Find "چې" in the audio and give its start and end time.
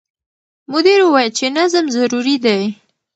1.37-1.45